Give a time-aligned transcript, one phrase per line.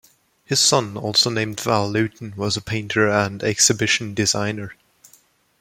[0.45, 4.73] His son, also named Val Lewton, was a painter and exhibition designer.